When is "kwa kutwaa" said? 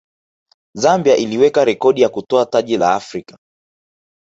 2.01-2.45